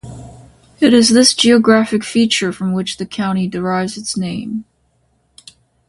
It 0.79 0.95
is 0.95 1.09
this 1.09 1.35
geographic 1.35 2.03
feature 2.03 2.51
from 2.51 2.73
which 2.73 2.97
the 2.97 3.05
county 3.05 3.47
derives 3.47 3.97
its 3.99 4.17
name. 4.17 4.65